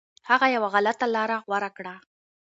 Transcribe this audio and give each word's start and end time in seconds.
هغه 0.29 0.47
یو 0.55 0.63
غلطه 0.73 1.07
لاره 1.15 1.37
غوره 1.45 1.69
کړه. 1.77 1.95